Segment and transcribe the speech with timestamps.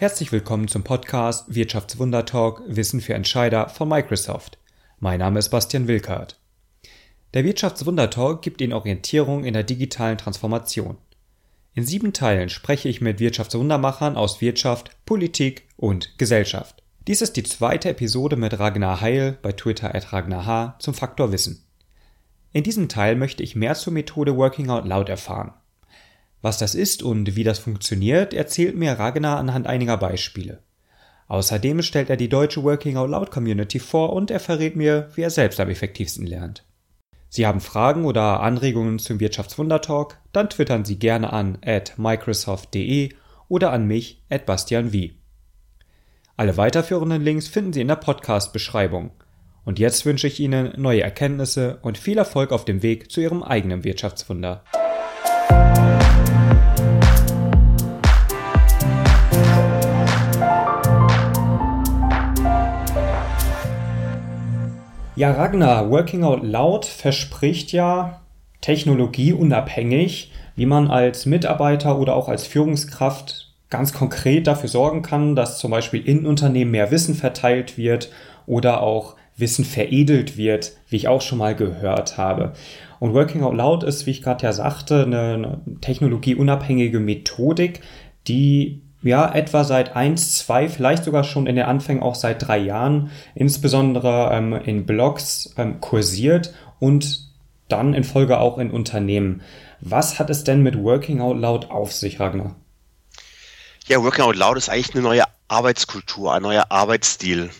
[0.00, 4.56] Herzlich willkommen zum Podcast Wirtschaftswundertalk Wissen für Entscheider von Microsoft.
[4.98, 6.40] Mein Name ist Bastian Wilkert.
[7.34, 10.96] Der Wirtschaftswundertalk gibt Ihnen Orientierung in der digitalen Transformation.
[11.74, 16.82] In sieben Teilen spreche ich mit Wirtschaftswundermachern aus Wirtschaft, Politik und Gesellschaft.
[17.06, 20.76] Dies ist die zweite Episode mit Ragnar Heil bei Twitter at Ragnar H.
[20.78, 21.62] zum Faktor Wissen.
[22.54, 25.52] In diesem Teil möchte ich mehr zur Methode Working Out Loud erfahren.
[26.42, 30.62] Was das ist und wie das funktioniert, erzählt mir Ragnar anhand einiger Beispiele.
[31.28, 35.22] Außerdem stellt er die deutsche Working Out Loud Community vor und er verrät mir, wie
[35.22, 36.64] er selbst am effektivsten lernt.
[37.28, 40.18] Sie haben Fragen oder Anregungen zum Wirtschaftswundertalk?
[40.32, 43.10] Dann twittern Sie gerne an at microsoft.de
[43.48, 45.10] oder an mich at bastianv.
[46.36, 49.12] Alle weiterführenden Links finden Sie in der Podcast-Beschreibung.
[49.64, 53.44] Und jetzt wünsche ich Ihnen neue Erkenntnisse und viel Erfolg auf dem Weg zu Ihrem
[53.44, 54.64] eigenen Wirtschaftswunder.
[65.20, 68.22] Ja, Ragnar, Working Out Loud verspricht ja
[68.62, 75.58] technologieunabhängig, wie man als Mitarbeiter oder auch als Führungskraft ganz konkret dafür sorgen kann, dass
[75.58, 78.10] zum Beispiel in Unternehmen mehr Wissen verteilt wird
[78.46, 82.54] oder auch Wissen veredelt wird, wie ich auch schon mal gehört habe.
[82.98, 87.82] Und Working Out Loud ist, wie ich gerade ja sagte, eine technologieunabhängige Methodik,
[88.26, 92.58] die ja, etwa seit eins, zwei, vielleicht sogar schon in den Anfängen auch seit drei
[92.58, 97.28] Jahren, insbesondere ähm, in Blogs ähm, kursiert und
[97.68, 99.42] dann in Folge auch in Unternehmen.
[99.80, 102.56] Was hat es denn mit Working Out Loud auf sich, Ragnar?
[103.86, 107.50] Ja, Working Out Loud ist eigentlich eine neue Arbeitskultur, ein neuer Arbeitsstil.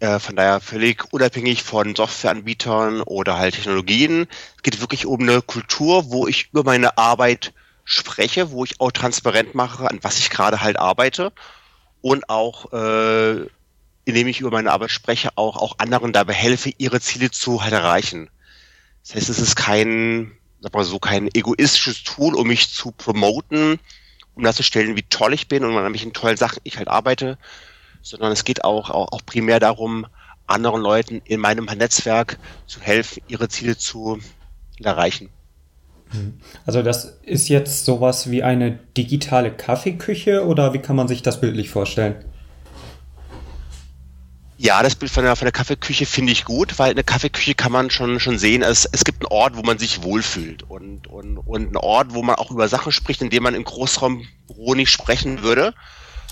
[0.00, 4.26] Äh, von daher völlig unabhängig von Softwareanbietern oder halt Technologien.
[4.56, 7.52] Es geht wirklich um eine Kultur, wo ich über meine Arbeit
[7.84, 11.32] spreche, wo ich auch transparent mache, an was ich gerade halt arbeite
[12.00, 13.46] und auch, äh,
[14.04, 17.72] indem ich über meine Arbeit spreche, auch, auch anderen dabei helfe, ihre Ziele zu halt
[17.72, 18.30] erreichen.
[19.02, 23.78] Das heißt, es ist kein, sag mal so, kein egoistisches Tool, um mich zu promoten,
[24.34, 27.38] um darzustellen, wie toll ich bin und an welchen tollen Sachen ich halt arbeite,
[28.02, 30.06] sondern es geht auch, auch, auch primär darum,
[30.46, 34.20] anderen Leuten in meinem Netzwerk zu helfen, ihre Ziele zu
[34.82, 35.30] erreichen.
[36.64, 41.40] Also das ist jetzt sowas wie eine digitale Kaffeeküche oder wie kann man sich das
[41.40, 42.16] bildlich vorstellen?
[44.56, 47.54] Ja, das Bild von der, von der Kaffeeküche finde ich gut, weil in der Kaffeeküche
[47.54, 51.08] kann man schon, schon sehen, es, es gibt einen Ort, wo man sich wohlfühlt und,
[51.08, 54.74] und, und einen Ort, wo man auch über Sachen spricht, in dem man im Großraumbüro
[54.74, 55.74] nicht sprechen würde.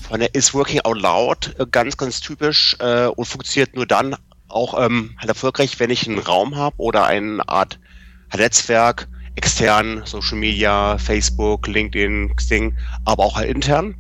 [0.09, 4.17] Von der ist Working Out Loud äh, ganz, ganz typisch äh, und funktioniert nur dann
[4.49, 7.81] auch ähm, halt erfolgreich, wenn ich einen Raum habe oder eine Art
[8.35, 13.95] Netzwerk, extern, Social Media, Facebook, LinkedIn, Xing, aber auch halt intern,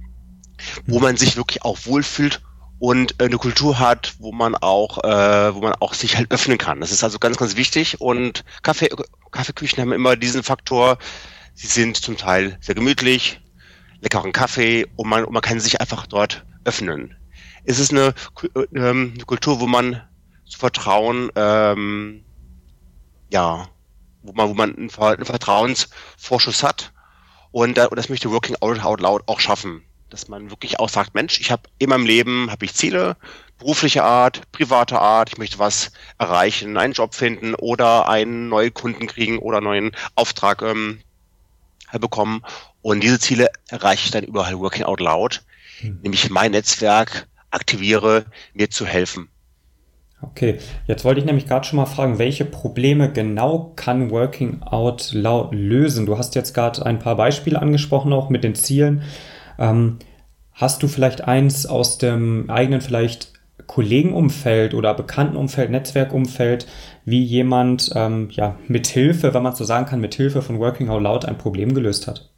[0.86, 2.40] wo man sich wirklich auch wohlfühlt
[2.82, 6.80] und eine Kultur hat, wo man auch, äh, wo man auch sich halt öffnen kann.
[6.80, 8.00] Das ist also ganz, ganz wichtig.
[8.00, 8.88] Und Kaffee,
[9.30, 10.98] Kaffeeküchen haben immer diesen Faktor.
[11.54, 13.40] Sie sind zum Teil sehr gemütlich,
[14.00, 17.16] leckeren Kaffee und man, und man kann sich einfach dort öffnen.
[17.64, 18.14] Es ist eine,
[18.74, 20.02] ähm, eine Kultur, wo man
[20.44, 22.24] zu vertrauen, ähm,
[23.30, 23.68] ja,
[24.22, 26.92] wo man, wo man einen, Vertrauensvorschuss hat.
[27.50, 29.82] Und, äh, und das möchte Working Out, Out Loud auch schaffen.
[30.10, 33.16] Dass man wirklich auch sagt, Mensch, ich habe in meinem Leben habe ich Ziele,
[33.58, 39.06] berufliche Art, private Art, ich möchte was erreichen, einen Job finden oder einen neuen Kunden
[39.06, 41.00] kriegen oder einen neuen Auftrag ähm,
[41.92, 42.42] bekommen.
[42.82, 45.42] Und diese Ziele erreiche ich dann überall Working Out Loud,
[45.78, 46.00] hm.
[46.02, 49.28] nämlich mein Netzwerk aktiviere, mir zu helfen.
[50.34, 55.12] Okay, jetzt wollte ich nämlich gerade schon mal fragen, welche Probleme genau kann Working Out
[55.12, 56.06] Loud lösen?
[56.06, 59.02] Du hast jetzt gerade ein paar Beispiele angesprochen, auch mit den Zielen.
[59.58, 59.98] Ähm,
[60.52, 63.34] hast du vielleicht eins aus dem eigenen vielleicht
[63.66, 66.66] Kollegenumfeld oder Bekanntenumfeld, Netzwerkumfeld,
[67.04, 70.88] wie jemand ähm, ja mit Hilfe, wenn man so sagen kann, mit Hilfe von Working
[70.88, 72.31] Out Loud ein Problem gelöst hat?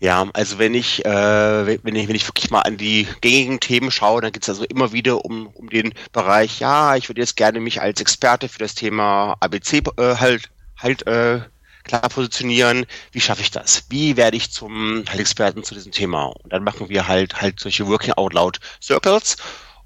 [0.00, 3.90] Ja, also wenn ich, äh, wenn ich, wenn ich wirklich mal an die gängigen Themen
[3.90, 7.36] schaue, dann geht es also immer wieder um, um den Bereich, ja, ich würde jetzt
[7.36, 11.40] gerne mich als Experte für das Thema ABC äh, halt, halt äh,
[11.84, 12.86] klar positionieren.
[13.12, 13.84] Wie schaffe ich das?
[13.90, 16.24] Wie werde ich zum halt Experten zu diesem Thema?
[16.24, 19.36] Und dann machen wir halt halt solche Working Out Loud Circles.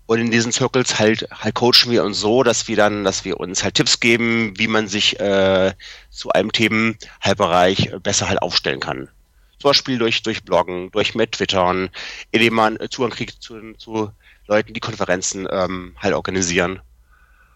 [0.06, 3.38] Und in diesen Circles halt, halt coachen wir uns so, dass wir dann, dass wir
[3.38, 5.74] uns halt Tipps geben, wie man sich äh,
[6.08, 9.10] zu einem Themenbereich besser halt aufstellen kann.
[9.58, 11.90] Zum Beispiel durch, durch Bloggen, durch mit Twittern,
[12.30, 14.10] indem man äh, Zugang kriegt zu, zu
[14.46, 16.80] Leuten, die Konferenzen ähm, halt organisieren.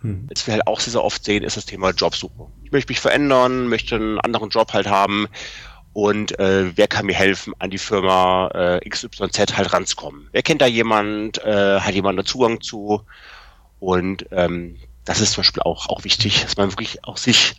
[0.02, 0.28] Hm.
[0.28, 2.48] Was wir halt auch sehr, sehr oft sehen, ist das Thema Jobsuche.
[2.64, 5.28] Ich möchte mich verändern, möchte einen anderen Job halt haben
[5.92, 10.28] und äh, wer kann mir helfen, an die Firma äh, XYZ halt ranzukommen.
[10.32, 13.02] Wer kennt da jemand, äh, hat jemand da Zugang zu
[13.78, 17.56] und ähm, das ist zum Beispiel auch, auch wichtig, dass man wirklich auch sich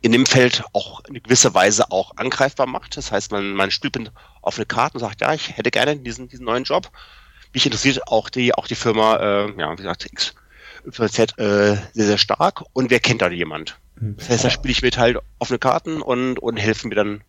[0.00, 2.96] in dem Feld auch in gewisser Weise auch angreifbar macht.
[2.96, 4.12] Das heißt, man, man spielt mit
[4.42, 6.90] offene Karten und sagt, ja, ich hätte gerne diesen, diesen neuen Job.
[7.52, 12.18] Mich interessiert auch die, auch die Firma, äh, ja, wie gesagt, XYZ äh, sehr, sehr
[12.18, 12.62] stark.
[12.72, 13.78] Und wer kennt da jemand?
[13.98, 14.16] Hm.
[14.18, 17.22] Das heißt, da spiele ich mit halt offene Karten und, und helfe mir dann,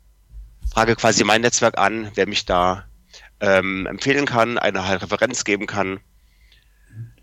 [0.72, 2.86] frage quasi mein Netzwerk an, wer mich da
[3.40, 6.00] ähm, empfehlen kann, eine halt Referenz geben kann.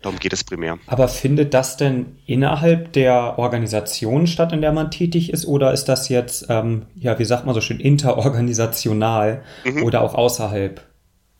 [0.01, 0.77] Darum geht es primär.
[0.87, 5.85] Aber findet das denn innerhalb der Organisation statt, in der man tätig ist, oder ist
[5.85, 9.83] das jetzt, ähm, ja, wie sagt man so schön, interorganisational mhm.
[9.83, 10.81] oder auch außerhalb?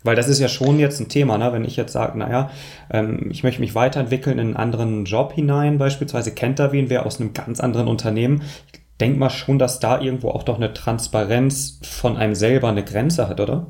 [0.03, 1.51] Weil das ist ja schon jetzt ein Thema, ne?
[1.53, 2.49] wenn ich jetzt sage, naja,
[2.91, 7.05] ähm, ich möchte mich weiterentwickeln in einen anderen Job hinein, beispielsweise kennt da wen, wer
[7.05, 8.43] aus einem ganz anderen Unternehmen.
[8.71, 12.83] Ich denke mal schon, dass da irgendwo auch doch eine Transparenz von einem selber eine
[12.83, 13.67] Grenze hat, oder?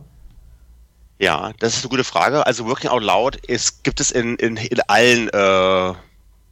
[1.20, 2.46] Ja, das ist eine gute Frage.
[2.46, 5.94] Also Working Out Loud ist, gibt es in, in, in allen äh,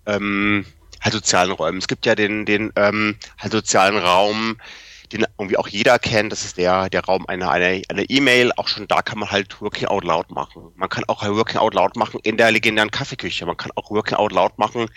[0.07, 0.65] ähm,
[1.01, 1.77] halt sozialen Räumen.
[1.77, 4.57] Es gibt ja den, den ähm, halt sozialen Raum,
[5.11, 6.31] den irgendwie auch jeder kennt.
[6.31, 8.51] Das ist der, der Raum einer eine, eine E-Mail.
[8.55, 10.71] Auch schon da kann man halt Working Out Loud machen.
[10.75, 13.45] Man kann auch Working Out Loud machen in der legendären Kaffeeküche.
[13.45, 14.87] Man kann auch Working Out Loud machen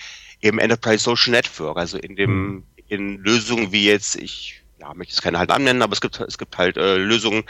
[0.41, 2.65] im Enterprise Social Network, also in dem mhm.
[2.87, 6.39] in Lösungen wie jetzt ich ja möchte es keine halt annennen, aber es gibt es
[6.39, 7.45] gibt halt äh, Lösungen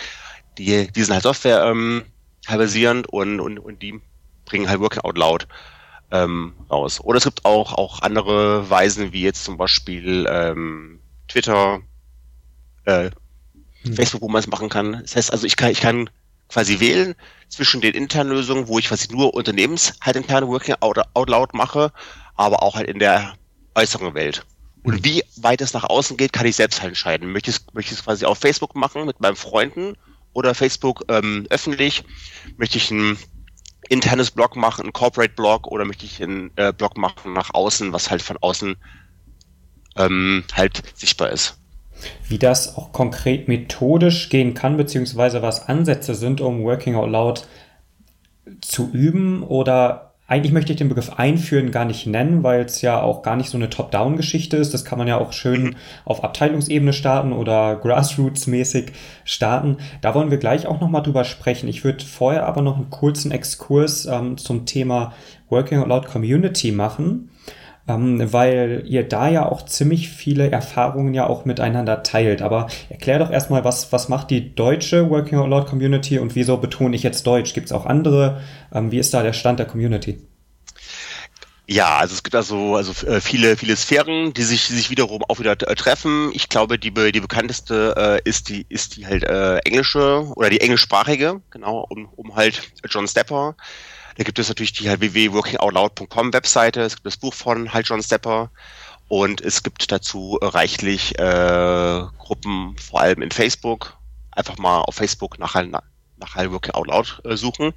[0.58, 2.04] die, die sind halt Software ähm,
[2.46, 4.00] basierend und, und, und die
[4.44, 5.48] bringen halt Working Out Loud
[6.10, 7.00] ähm, raus.
[7.00, 11.80] Oder es gibt auch, auch andere Weisen, wie jetzt zum Beispiel ähm, Twitter,
[12.84, 13.10] äh,
[13.82, 13.94] hm.
[13.94, 14.98] Facebook, wo man es machen kann.
[15.02, 16.10] Das heißt also, ich kann, ich kann
[16.48, 17.14] quasi wählen
[17.48, 21.54] zwischen den internen Lösungen, wo ich quasi nur Unternehmens halt interne Working Out, Out Loud
[21.54, 21.92] mache,
[22.36, 23.34] aber auch halt in der
[23.74, 24.44] äußeren Welt.
[24.82, 27.32] Und wie weit es nach außen geht, kann ich selbst halt entscheiden.
[27.32, 29.96] Möchte ich es, möchte ich es quasi auf Facebook machen mit meinen Freunden
[30.32, 32.04] oder Facebook ähm, öffentlich?
[32.56, 33.18] Möchte ich ein
[33.88, 37.92] internes Blog machen, ein Corporate Blog oder möchte ich einen äh, Blog machen nach außen,
[37.92, 38.76] was halt von außen
[39.96, 41.58] ähm, halt sichtbar ist?
[42.28, 47.48] Wie das auch konkret methodisch gehen kann, beziehungsweise was Ansätze sind, um Working Out Loud
[48.60, 53.00] zu üben oder eigentlich möchte ich den Begriff einführen gar nicht nennen, weil es ja
[53.00, 54.74] auch gar nicht so eine Top-Down-Geschichte ist.
[54.74, 58.92] Das kann man ja auch schön auf Abteilungsebene starten oder Grassroots-mäßig
[59.24, 59.78] starten.
[60.02, 61.66] Da wollen wir gleich auch nochmal drüber sprechen.
[61.66, 65.14] Ich würde vorher aber noch einen kurzen Exkurs ähm, zum Thema
[65.48, 67.30] Working Out Loud Community machen
[67.88, 72.42] ähm, weil ihr da ja auch ziemlich viele Erfahrungen ja auch miteinander teilt.
[72.42, 76.58] Aber erklär doch erstmal, was, was macht die deutsche Working Out Loud Community und wieso
[76.58, 77.54] betone ich jetzt Deutsch?
[77.54, 78.40] Gibt es auch andere?
[78.72, 80.18] Ähm, wie ist da der Stand der Community?
[81.70, 85.38] Ja, also es gibt also also viele viele Sphären, die sich die sich wiederum auch
[85.38, 86.30] wieder äh, treffen.
[86.32, 87.94] Ich glaube, die die bekannteste
[88.24, 92.72] äh, ist die ist die halt äh, englische oder die englischsprachige, genau, um um halt
[92.88, 93.54] John Stepper
[94.18, 98.02] da gibt es natürlich die halt www.workingoutloud.com Webseite, es gibt das Buch von halt John
[98.02, 98.50] Stepper
[99.06, 103.96] und es gibt dazu reichlich äh, Gruppen, vor allem in Facebook.
[104.32, 107.72] Einfach mal auf Facebook nach, nach halt Working Out Loud äh, suchen.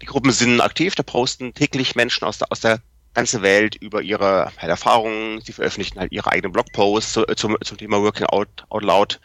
[0.00, 2.80] Die Gruppen sind aktiv, da posten täglich Menschen aus der, aus der
[3.12, 5.42] ganzen Welt über ihre halt, Erfahrungen.
[5.42, 9.20] Sie veröffentlichen halt ihre eigenen Blogposts zu, zum, zum Thema Working Out, Out Loud.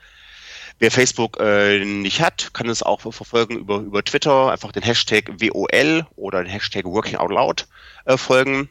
[0.80, 5.32] Wer Facebook äh, nicht hat, kann es auch verfolgen über, über Twitter, einfach den Hashtag
[5.40, 7.68] WOL oder den Hashtag Working Out Loud
[8.06, 8.70] äh, folgen.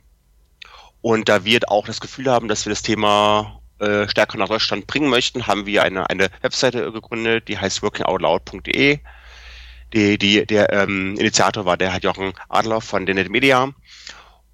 [1.02, 4.86] Und da wir auch das Gefühl haben, dass wir das Thema äh, stärker nach Deutschland
[4.86, 9.00] bringen möchten, haben wir eine, eine Webseite gegründet, die heißt workingoutloud.de.
[9.92, 13.72] Die, die, der ähm, Initiator war der Herr Jochen Adler von der Media.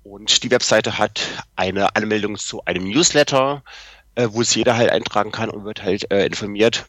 [0.03, 1.23] Und die Webseite hat
[1.57, 3.63] eine Anmeldung zu einem Newsletter,
[4.15, 6.87] äh, wo sich jeder halt eintragen kann und wird halt äh, informiert,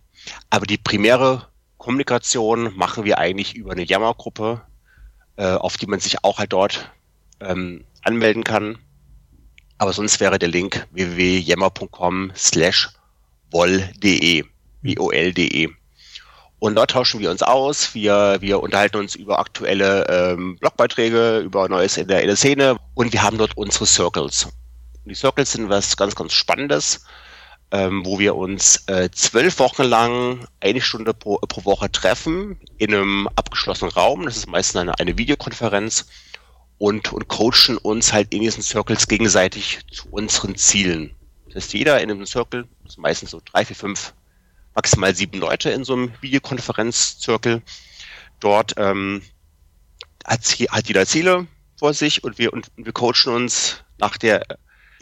[0.50, 4.62] aber die primäre Kommunikation machen wir eigentlich über eine Jammergruppe,
[5.36, 6.90] äh, auf die man sich auch halt dort
[7.42, 8.78] ähm, anmelden kann.
[9.78, 12.90] Aber sonst wäre der Link www.yammer.com slash
[13.52, 14.46] woll.de,
[14.82, 15.70] W-O-L.de.
[16.60, 21.68] Und dort tauschen wir uns aus, wir, wir unterhalten uns über aktuelle ähm, Blogbeiträge, über
[21.68, 24.46] Neues in der, in der Szene und wir haben dort unsere Circles.
[24.46, 27.04] Und die Circles sind was ganz, ganz Spannendes
[27.74, 32.94] ähm, wo wir uns äh, zwölf Wochen lang eine Stunde pro, pro Woche treffen in
[32.94, 34.26] einem abgeschlossenen Raum.
[34.26, 36.06] Das ist meistens eine, eine Videokonferenz
[36.78, 41.16] und, und coachen uns halt in diesen Circles gegenseitig zu unseren Zielen.
[41.48, 44.14] Das heißt, jeder in einem Circle, das sind meistens so drei, vier, fünf,
[44.76, 47.64] maximal sieben Leute in so einem Videokonferenz-Circle.
[48.40, 49.24] Dort ähm,
[50.26, 51.48] hat, hat jeder Ziele
[51.80, 54.46] vor sich und wir, und wir coachen uns nach der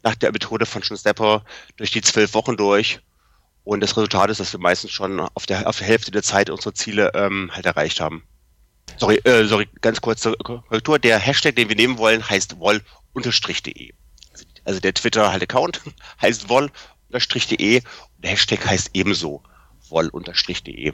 [0.03, 1.43] nach der Methode von John Stepper
[1.77, 2.99] durch die zwölf Wochen durch
[3.63, 6.49] Und das Resultat ist, dass wir meistens schon auf der, auf der Hälfte der Zeit
[6.49, 8.23] unsere Ziele ähm, halt erreicht haben.
[8.97, 10.99] Sorry, äh, sorry, ganz kurze Korrektur.
[10.99, 13.93] Der Hashtag, den wir nehmen wollen, heißt woll-de.
[14.63, 15.81] Also der Twitter-Account
[16.21, 16.71] heißt woll-de
[17.77, 19.43] und der Hashtag heißt ebenso
[19.89, 20.93] woll-de.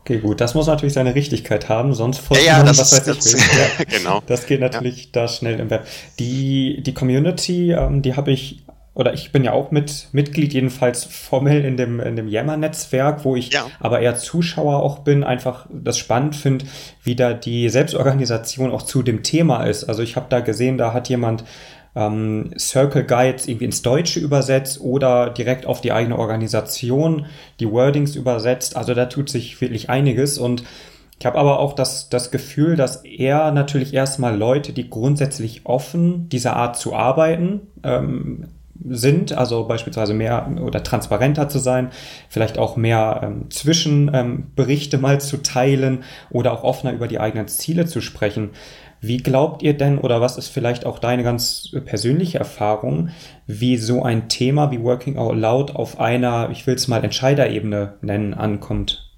[0.00, 0.40] Okay, gut.
[0.40, 3.40] Das muss natürlich seine Richtigkeit haben, sonst folgt ja, ja, das was weiß ich.
[3.40, 4.22] Ja, genau.
[4.26, 5.10] Das geht natürlich ja.
[5.12, 5.86] da schnell im Web.
[6.18, 11.04] Die, die Community, ähm, die habe ich oder ich bin ja auch mit Mitglied, jedenfalls
[11.04, 13.66] formell in dem, in dem Yammer-Netzwerk, wo ich ja.
[13.78, 16.64] aber eher Zuschauer auch bin, einfach das spannend finde,
[17.04, 19.84] wie da die Selbstorganisation auch zu dem Thema ist.
[19.84, 21.44] Also ich habe da gesehen, da hat jemand
[21.94, 27.26] ähm, Circle Guides irgendwie ins Deutsche übersetzt oder direkt auf die eigene Organisation
[27.58, 28.76] die Wordings übersetzt.
[28.76, 30.62] Also da tut sich wirklich einiges und
[31.18, 36.30] ich habe aber auch das, das Gefühl, dass er natürlich erstmal Leute, die grundsätzlich offen
[36.30, 38.48] dieser Art zu arbeiten, ähm,
[38.88, 41.90] sind, also beispielsweise mehr oder transparenter zu sein,
[42.30, 47.48] vielleicht auch mehr ähm, Zwischenberichte ähm, mal zu teilen oder auch offener über die eigenen
[47.48, 48.50] Ziele zu sprechen.
[49.00, 53.08] Wie glaubt ihr denn, oder was ist vielleicht auch deine ganz persönliche Erfahrung,
[53.46, 57.94] wie so ein Thema wie Working Out Loud auf einer, ich will es mal Entscheiderebene
[58.02, 59.09] nennen, ankommt?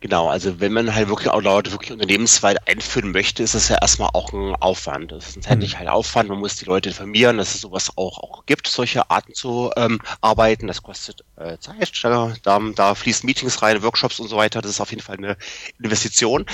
[0.00, 3.78] Genau, also wenn man halt wirklich auch laut wirklich unternehmensweit einführen möchte, ist das ja
[3.80, 5.10] erstmal auch ein Aufwand.
[5.10, 5.88] Das ist ein zeitlicher mhm.
[5.88, 6.28] Aufwand.
[6.28, 10.00] Man muss die Leute informieren, dass es sowas auch, auch gibt, solche Arten zu ähm,
[10.20, 10.68] arbeiten.
[10.68, 11.90] Das kostet äh, Zeit.
[12.04, 14.62] Da, da, da fließen Meetings rein, Workshops und so weiter.
[14.62, 15.36] Das ist auf jeden Fall eine
[15.82, 16.46] Investition.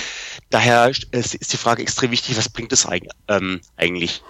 [0.49, 2.89] Daher ist, ist die Frage extrem wichtig, was bringt es
[3.29, 4.23] ähm, eigentlich?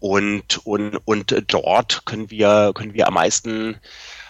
[0.00, 3.78] Und, und, und dort können wir, können wir am meisten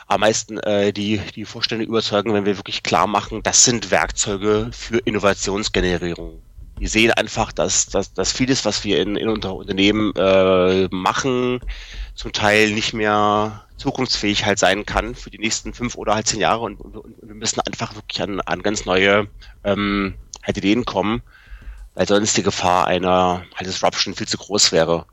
[0.07, 4.71] am meisten äh, die, die Vorstände überzeugen, wenn wir wirklich klar machen, das sind Werkzeuge
[4.73, 6.43] für Innovationsgenerierung.
[6.81, 11.61] Die sehen einfach, dass, dass, dass vieles, was wir in, in unter Unternehmen äh, machen,
[12.15, 16.41] zum Teil nicht mehr zukunftsfähig halt sein kann für die nächsten fünf oder halt zehn
[16.41, 19.29] Jahre und, und, und wir müssen einfach wirklich an, an ganz neue
[19.63, 21.23] ähm, halt Ideen kommen,
[21.95, 25.07] weil sonst die Gefahr einer halt Disruption viel zu groß wäre.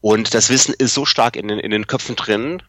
[0.00, 2.62] Und das Wissen ist so stark in den, in den Köpfen drin,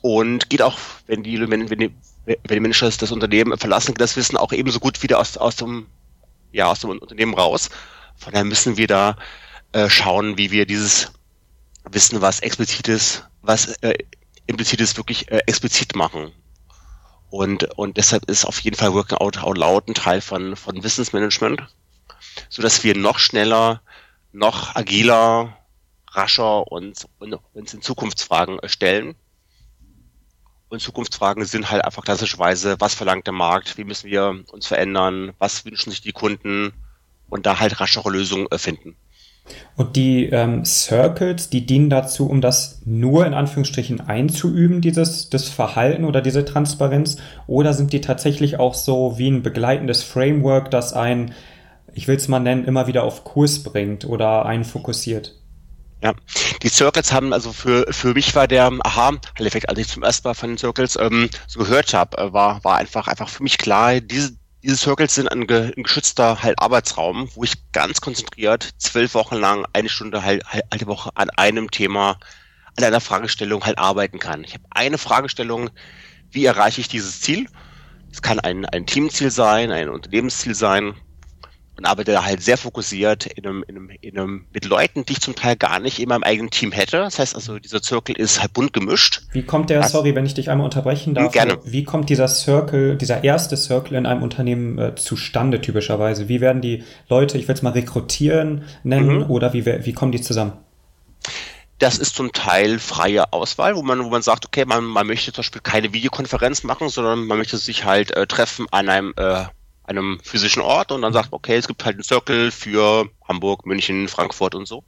[0.00, 4.16] und geht auch, wenn die, wenn, wenn die, wenn die Menschen das, Unternehmen verlassen, das
[4.16, 5.86] Wissen auch ebenso gut wieder aus, aus, dem,
[6.52, 7.70] ja, aus dem Unternehmen raus.
[8.16, 9.16] Von daher müssen wir da
[9.72, 11.12] äh, schauen, wie wir dieses
[11.90, 13.94] Wissen, was explizit ist, was äh,
[14.46, 16.32] implizit ist, wirklich äh, explizit machen.
[17.30, 20.82] Und, und deshalb ist auf jeden Fall Working Out Out Loud ein Teil von, von
[20.82, 21.62] Wissensmanagement,
[22.48, 23.82] so dass wir noch schneller,
[24.32, 25.56] noch agiler,
[26.10, 27.06] rascher und
[27.52, 29.14] uns in Zukunftsfragen stellen
[30.68, 35.32] und Zukunftsfragen sind halt einfach klassischerweise, was verlangt der Markt, wie müssen wir uns verändern,
[35.38, 36.72] was wünschen sich die Kunden
[37.28, 38.96] und da halt raschere Lösungen äh, finden.
[39.76, 45.48] Und die ähm, Circles, die dienen dazu, um das nur in Anführungsstrichen einzuüben, dieses das
[45.48, 50.92] Verhalten oder diese Transparenz, oder sind die tatsächlich auch so wie ein begleitendes Framework, das
[50.92, 51.32] einen,
[51.94, 55.37] ich will es mal nennen, immer wieder auf Kurs bringt oder einen fokussiert?
[56.00, 56.14] Ja,
[56.62, 60.34] die Circles haben, also für, für mich war der Aha-Effekt, als ich zum ersten Mal
[60.34, 64.00] von den Circles ähm, so gehört habe, äh, war, war einfach, einfach für mich klar,
[64.00, 69.14] diese, diese Circles sind ein, ge, ein geschützter halt Arbeitsraum, wo ich ganz konzentriert zwölf
[69.14, 72.18] Wochen lang eine Stunde halt, halt die Woche an einem Thema,
[72.76, 74.44] an einer Fragestellung halt arbeiten kann.
[74.44, 75.70] Ich habe eine Fragestellung,
[76.30, 77.48] wie erreiche ich dieses Ziel?
[78.12, 80.94] Es kann ein, ein Teamziel sein, ein Unternehmensziel sein,
[81.78, 85.12] und arbeite da halt sehr fokussiert in einem, in einem, in einem, mit Leuten, die
[85.12, 86.98] ich zum Teil gar nicht in meinem eigenen Team hätte.
[86.98, 89.22] Das heißt also, dieser Circle ist halt bunt gemischt.
[89.32, 91.58] Wie kommt der, also, sorry, wenn ich dich einmal unterbrechen darf, gerne.
[91.64, 96.28] wie kommt dieser Circle, dieser erste Circle in einem Unternehmen äh, zustande typischerweise?
[96.28, 99.30] Wie werden die Leute, ich will es mal rekrutieren nennen, mhm.
[99.30, 100.54] oder wie, wie kommen die zusammen?
[101.78, 105.32] Das ist zum Teil freie Auswahl, wo man, wo man sagt, okay, man, man möchte
[105.32, 109.44] zum Beispiel keine Videokonferenz machen, sondern man möchte sich halt äh, treffen an einem äh,
[109.88, 114.08] einem physischen Ort und dann sagt, okay, es gibt halt einen Circle für Hamburg, München,
[114.08, 114.84] Frankfurt und so.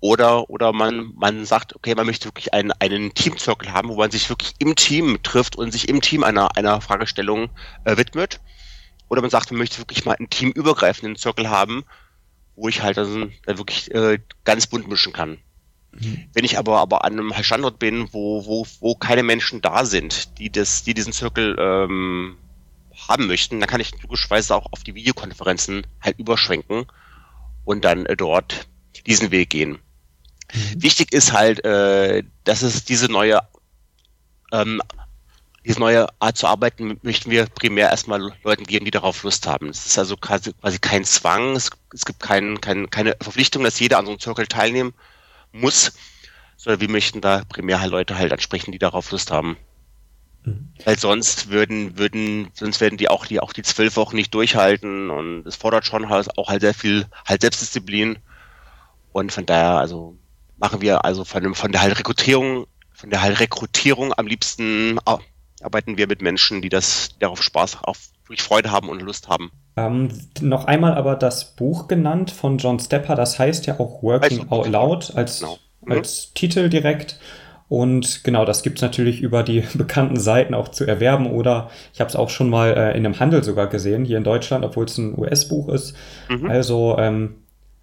[0.00, 4.10] Oder, oder man, man sagt, okay, man möchte wirklich einen, einen Team-Circle haben, wo man
[4.10, 7.48] sich wirklich im Team trifft und sich im Team einer, einer Fragestellung
[7.84, 8.40] äh, widmet.
[9.08, 11.84] Oder man sagt, man möchte wirklich mal einen teamübergreifenden Circle haben,
[12.56, 15.38] wo ich halt also, dann wirklich äh, ganz bunt mischen kann.
[15.92, 16.28] Mhm.
[16.32, 20.38] Wenn ich aber, aber an einem Standort bin, wo, wo, wo keine Menschen da sind,
[20.38, 22.36] die das, die diesen Circle ähm,
[23.08, 26.86] haben möchten, dann kann ich logischerweise auch auf die Videokonferenzen halt überschwenken
[27.64, 28.66] und dann äh, dort
[29.06, 29.78] diesen Weg gehen.
[30.52, 30.82] Mhm.
[30.82, 33.40] Wichtig ist halt, äh, dass es diese neue
[34.52, 34.80] ähm,
[35.66, 39.68] diese neue Art zu arbeiten möchten wir primär erstmal Leuten geben, die darauf Lust haben.
[39.68, 43.80] Es ist also quasi, quasi kein Zwang, es, es gibt kein, kein, keine Verpflichtung, dass
[43.80, 44.94] jeder an so einem Circle teilnehmen
[45.50, 45.94] muss,
[46.56, 49.56] sondern wir möchten da primär halt Leute halt ansprechen, die darauf Lust haben.
[50.46, 50.68] Mhm.
[50.84, 55.10] Weil sonst würden, würden, sonst werden die auch die, auch die zwölf Wochen nicht durchhalten
[55.10, 58.18] und es fordert schon halt auch halt sehr viel halt Selbstdisziplin.
[59.12, 60.16] Und von daher, also
[60.56, 64.98] machen wir also von, dem, von der halt Rekrutierung, von der halt Rekrutierung am liebsten
[65.62, 69.28] arbeiten wir mit Menschen, die das, die darauf Spaß, auf wirklich Freude haben und Lust
[69.28, 69.50] haben.
[69.76, 70.08] Ähm,
[70.40, 74.50] noch einmal aber das Buch genannt von John Stepper, das heißt ja auch Working also,
[74.50, 75.58] Out Loud als, genau.
[75.82, 75.92] mhm.
[75.92, 77.18] als Titel direkt.
[77.68, 82.08] Und genau, das gibt's natürlich über die bekannten Seiten auch zu erwerben oder ich habe
[82.08, 84.98] es auch schon mal äh, in einem Handel sogar gesehen, hier in Deutschland, obwohl es
[84.98, 85.96] ein US-Buch ist.
[86.28, 86.48] Mhm.
[86.48, 87.34] Also ähm,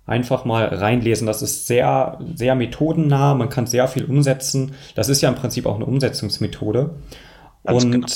[0.05, 1.27] einfach mal reinlesen.
[1.27, 4.73] Das ist sehr, sehr methodennah, man kann sehr viel umsetzen.
[4.95, 6.91] Das ist ja im Prinzip auch eine Umsetzungsmethode.
[7.65, 8.07] Ganz und genau.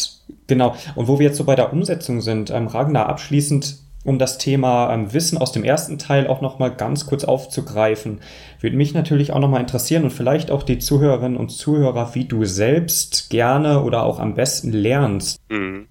[0.48, 0.76] genau.
[0.96, 4.94] Und wo wir jetzt so bei der Umsetzung sind, ähm, Ragnar, abschließend, um das Thema
[4.94, 8.22] ähm, Wissen aus dem ersten Teil auch noch mal ganz kurz aufzugreifen,
[8.62, 12.24] würde mich natürlich auch noch mal interessieren und vielleicht auch die Zuhörerinnen und Zuhörer, wie
[12.24, 15.42] du selbst gerne oder auch am besten lernst.
[15.50, 15.90] Mhm.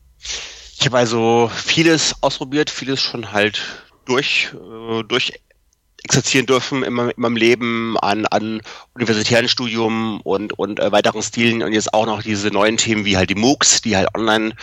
[0.78, 3.60] Ich habe also vieles ausprobiert, vieles schon halt
[4.06, 5.34] durch, äh, durch
[6.02, 8.62] exerzieren dürfen in, in meinem Leben an, an
[8.94, 13.18] universitären Studium und, und äh, weiteren Stilen und jetzt auch noch diese neuen Themen wie
[13.18, 14.54] halt die MOOCs, die halt online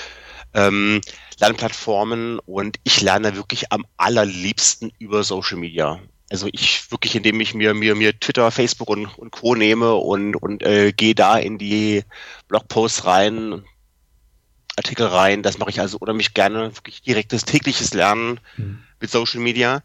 [0.54, 1.02] ähm,
[1.40, 6.00] Lernplattformen und ich lerne wirklich am allerliebsten über Social Media.
[6.30, 10.36] Also ich wirklich, indem ich mir mir mir Twitter, Facebook und, und Co nehme und
[10.36, 12.04] und äh, gehe da in die
[12.48, 13.64] Blogposts rein,
[14.76, 15.44] Artikel rein.
[15.44, 18.84] Das mache ich also oder mich gerne wirklich direktes tägliches Lernen mhm.
[19.00, 19.84] mit Social Media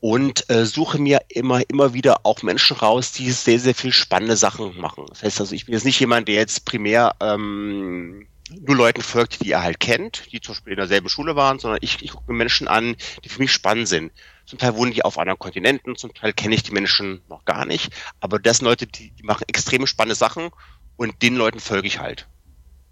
[0.00, 4.36] und äh, suche mir immer, immer wieder auch Menschen raus, die sehr, sehr viel spannende
[4.36, 5.04] Sachen machen.
[5.08, 8.26] Das heißt also, ich bin jetzt nicht jemand, der jetzt primär ähm,
[8.58, 11.78] nur Leuten folgt, die er halt kennt, die zum Beispiel in derselben Schule waren, sondern
[11.82, 14.12] ich, ich gucke mir Menschen an, die für mich spannend sind.
[14.46, 17.64] Zum Teil wohnen die auf anderen Kontinenten, zum Teil kenne ich die Menschen noch gar
[17.64, 20.50] nicht, aber das sind Leute, die, die machen extrem spannende Sachen
[20.96, 22.28] und den Leuten folge ich halt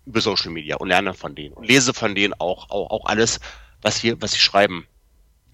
[0.06, 3.40] über Social Media und lerne von denen und lese von denen auch, auch, auch alles,
[3.82, 4.86] was wir, was sie schreiben.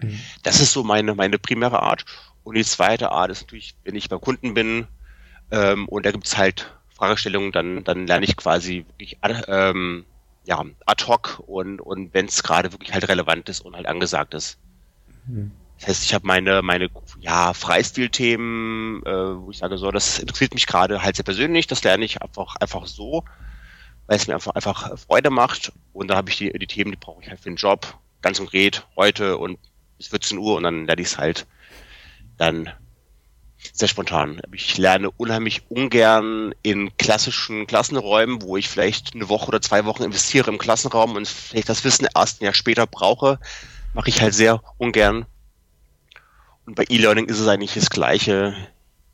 [0.01, 0.19] Mhm.
[0.43, 2.05] Das ist so meine, meine primäre Art.
[2.43, 4.87] Und die zweite Art ist natürlich, wenn ich beim Kunden bin
[5.51, 10.05] ähm, und da gibt es halt Fragestellungen, dann, dann lerne ich quasi wirklich ähm,
[10.45, 14.33] ja, ad hoc und, und wenn es gerade wirklich halt relevant ist und halt angesagt
[14.33, 14.57] ist.
[15.27, 15.51] Mhm.
[15.77, 20.53] Das heißt, ich habe meine, meine ja, Freistilthemen, äh, wo ich sage, so, das interessiert
[20.53, 23.25] mich gerade halt sehr persönlich, das lerne ich einfach, einfach so,
[24.07, 25.73] weil es mir einfach, einfach Freude macht.
[25.91, 28.37] Und dann habe ich die, die Themen, die brauche ich halt für den Job, ganz
[28.37, 29.59] konkret heute und
[29.97, 31.45] bis 14 Uhr und dann lerne ich es halt
[32.37, 32.69] dann
[33.73, 34.41] sehr spontan.
[34.53, 40.03] Ich lerne unheimlich ungern in klassischen Klassenräumen, wo ich vielleicht eine Woche oder zwei Wochen
[40.03, 43.39] investiere im Klassenraum und vielleicht das Wissen erst ein Jahr später brauche,
[43.93, 45.25] mache ich halt sehr ungern.
[46.65, 48.55] Und bei E-Learning ist es eigentlich das Gleiche.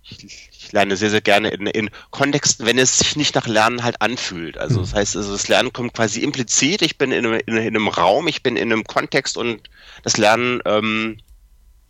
[0.03, 3.83] Ich, ich lerne sehr, sehr gerne in, in Kontexten, wenn es sich nicht nach Lernen
[3.83, 4.57] halt anfühlt.
[4.57, 6.81] Also das heißt, also das Lernen kommt quasi implizit.
[6.81, 9.69] Ich bin in einem, in einem Raum, ich bin in einem Kontext und
[10.03, 11.17] das Lernen ähm,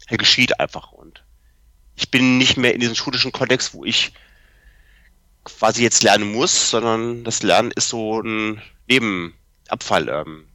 [0.09, 0.91] geschieht einfach.
[0.91, 1.23] Und
[2.01, 4.11] ich bin nicht mehr in diesem schulischen Kontext, wo ich
[5.43, 10.45] quasi jetzt lernen muss, sondern das Lernen ist so ein Nebenabfall ähm,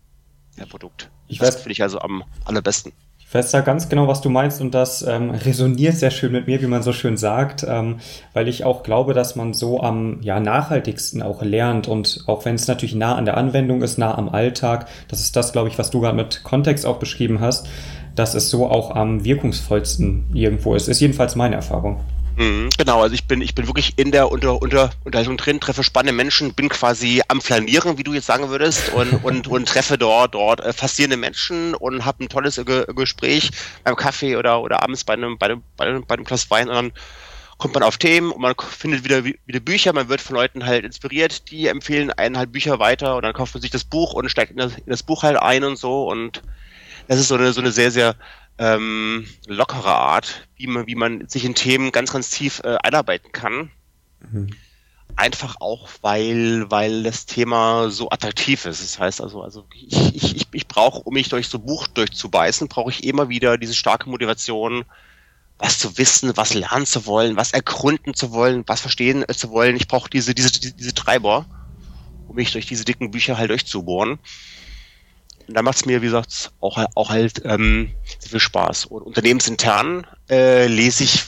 [0.59, 1.09] der Produkt.
[1.29, 2.93] Ich das finde ich also am allerbesten.
[3.19, 6.49] Ich weiß da ganz genau, was du meinst und das ähm, resoniert sehr schön mit
[6.49, 7.99] mir, wie man so schön sagt, ähm,
[8.33, 12.55] weil ich auch glaube, dass man so am ja, nachhaltigsten auch lernt und auch wenn
[12.57, 15.79] es natürlich nah an der Anwendung ist, nah am Alltag, das ist das, glaube ich,
[15.79, 17.69] was du gerade mit Kontext auch beschrieben hast,
[18.17, 20.89] dass es so auch am wirkungsvollsten irgendwo ist.
[20.89, 22.01] Ist jedenfalls meine Erfahrung.
[22.37, 25.83] Mhm, genau, also ich bin, ich bin wirklich in der unter, unter Unterhaltung drin, treffe
[25.83, 29.97] spannende Menschen, bin quasi am Flanieren, wie du jetzt sagen würdest, und, und, und treffe
[29.97, 33.51] dort, dort äh, faszinierende Menschen und habe ein tolles Ge Gespräch
[33.85, 36.69] beim Kaffee oder, oder abends bei einem, bei einem, bei einem, bei einem Glas Wein
[36.69, 36.93] und dann
[37.57, 40.85] kommt man auf Themen und man findet wieder, wieder Bücher, man wird von Leuten halt
[40.85, 44.29] inspiriert, die empfehlen einen halt Bücher weiter und dann kauft man sich das Buch und
[44.29, 46.43] steigt in das, in das Buch halt ein und so und
[47.09, 48.17] das ist so eine, so eine sehr, sehr
[48.59, 53.33] ähm, lockere Art, wie man, wie man sich in Themen ganz, ganz tief äh, einarbeiten
[53.33, 53.71] kann.
[54.31, 54.51] Mhm.
[55.15, 58.83] Einfach auch, weil, weil das Thema so attraktiv ist.
[58.83, 62.69] Das heißt also, also ich, ich, ich, ich brauche, um mich durch so Buch durchzubeißen,
[62.69, 64.85] brauche ich immer wieder diese starke Motivation,
[65.59, 69.77] was zu wissen, was lernen zu wollen, was ergründen zu wollen, was verstehen zu wollen.
[69.77, 71.47] Ich brauche diese, diese, diese Treiber,
[72.29, 74.19] um mich durch diese dicken Bücher halt durchzubohren.
[75.49, 78.87] Und da macht es mir, wie gesagt, auch, auch halt ähm, sehr viel Spaß.
[78.87, 81.25] Und unternehmensintern äh, lese ich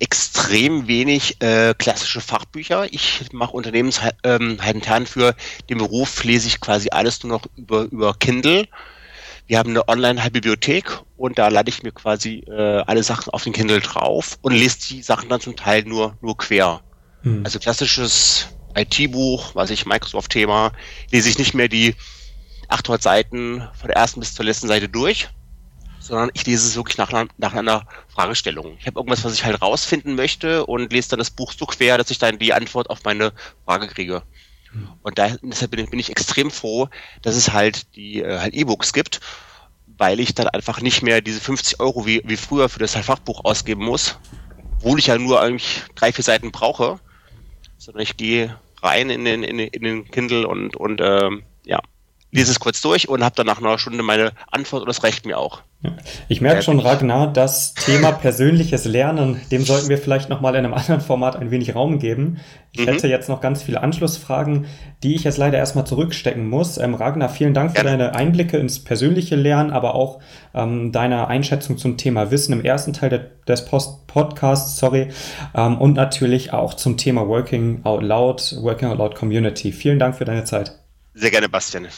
[0.00, 2.90] extrem wenig äh, klassische Fachbücher.
[2.90, 5.34] Ich mache unternehmensintern ähm, für
[5.68, 8.66] den Beruf, lese ich quasi alles nur noch über, über Kindle.
[9.46, 13.52] Wir haben eine Online-Bibliothek und da lade ich mir quasi äh, alle Sachen auf den
[13.52, 16.80] Kindle drauf und lese die Sachen dann zum Teil nur, nur quer.
[17.22, 17.42] Hm.
[17.44, 20.72] Also klassisches IT-Buch, was ich Microsoft-Thema,
[21.10, 21.94] lese ich nicht mehr die
[22.70, 25.28] 800 Seiten von der ersten bis zur letzten Seite durch,
[25.98, 28.76] sondern ich lese es wirklich nach, nach einer Fragestellung.
[28.78, 31.98] Ich habe irgendwas, was ich halt rausfinden möchte und lese dann das Buch so quer,
[31.98, 33.32] dass ich dann die Antwort auf meine
[33.64, 34.22] Frage kriege.
[35.02, 36.88] Und da, deshalb bin, bin ich extrem froh,
[37.22, 39.20] dass es halt die äh, halt E-Books gibt,
[39.98, 43.44] weil ich dann einfach nicht mehr diese 50 Euro wie, wie früher für das Fachbuch
[43.44, 44.18] ausgeben muss,
[44.76, 47.00] obwohl ich ja nur eigentlich drei, vier Seiten brauche,
[47.78, 51.80] sondern ich gehe rein in den, in, in den Kindle und, und ähm, ja,
[52.32, 55.26] lese es kurz durch und habe dann nach einer Stunde meine Antwort und das reicht
[55.26, 55.62] mir auch.
[56.28, 60.74] Ich merke schon, Ragnar, das Thema persönliches Lernen, dem sollten wir vielleicht nochmal in einem
[60.74, 62.38] anderen Format ein wenig Raum geben.
[62.72, 62.90] Ich mhm.
[62.90, 64.66] hätte jetzt noch ganz viele Anschlussfragen,
[65.02, 66.76] die ich jetzt leider erstmal zurückstecken muss.
[66.76, 67.84] Ähm, Ragnar, vielen Dank für ja.
[67.84, 70.20] deine Einblicke ins persönliche Lernen, aber auch
[70.52, 75.08] ähm, deine Einschätzung zum Thema Wissen im ersten Teil de des Post Podcasts, sorry,
[75.54, 79.72] ähm, und natürlich auch zum Thema Working Out Loud, Working Out Loud Community.
[79.72, 80.78] Vielen Dank für deine Zeit.
[81.14, 81.88] Sehr gerne, Bastian.